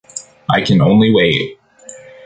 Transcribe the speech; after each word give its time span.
I 0.49 0.61
can 0.61 0.81
only 0.81 1.11
wait. 1.13 1.59